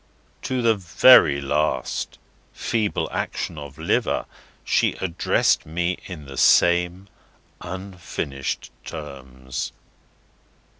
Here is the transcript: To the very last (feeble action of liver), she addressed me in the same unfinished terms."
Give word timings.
To 0.41 0.63
the 0.63 0.73
very 0.73 1.39
last 1.39 2.17
(feeble 2.53 3.07
action 3.11 3.59
of 3.59 3.77
liver), 3.77 4.25
she 4.63 4.93
addressed 4.93 5.67
me 5.67 5.99
in 6.07 6.25
the 6.25 6.37
same 6.37 7.07
unfinished 7.61 8.71
terms." 8.83 9.71